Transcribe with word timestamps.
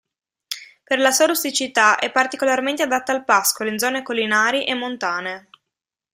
Per 0.83 0.97
la 0.97 1.11
sua 1.11 1.27
rusticità, 1.27 1.99
è 1.99 2.11
particolarmente 2.11 2.81
adatta 2.81 3.11
al 3.11 3.23
pascolo, 3.23 3.69
in 3.69 3.77
zone 3.77 4.01
collinari 4.01 4.63
e 4.65 4.73
montane. 4.73 5.47